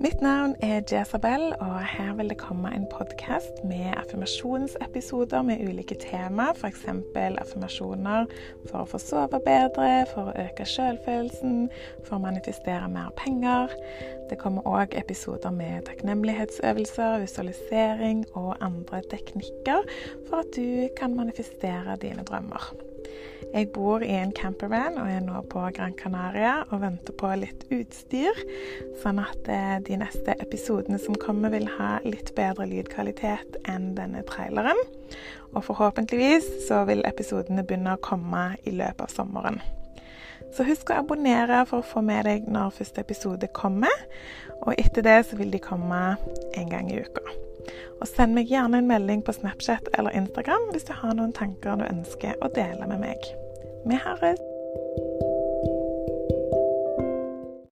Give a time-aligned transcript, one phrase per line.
[0.00, 5.96] Mitt navn er Jezabel, og her vil det komme en podkast med affirmasjonsepisoder med ulike
[5.98, 6.84] tema, f.eks.
[7.16, 8.28] affirmasjoner
[8.68, 11.66] for å få sove bedre, for å øke selvfølelsen,
[12.06, 13.74] for å manifestere mer penger.
[14.30, 19.82] Det kommer òg episoder med takknemlighetsøvelser, visualisering og andre teknikker
[20.28, 22.70] for at du kan manifestere dine drømmer.
[23.52, 27.64] Jeg bor i en campervan og er nå på Gran Canaria og venter på litt
[27.74, 28.42] utstyr,
[29.02, 34.24] sånn at eh, de neste episodene som kommer, vil ha litt bedre lydkvalitet enn denne
[34.28, 34.78] traileren.
[35.54, 39.62] Og forhåpentligvis så vil episodene begynne å komme i løpet av sommeren.
[40.54, 43.94] Så husk å abonnere for å få med deg når første episode kommer.
[44.64, 46.02] Og etter det så vil de komme
[46.58, 47.24] en gang i uka.
[47.98, 51.78] Og send meg gjerne en melding på Snapchat eller Instagram hvis du har noen tanker
[51.78, 53.30] du ønsker å dele med meg.
[53.88, 54.42] Vi høres!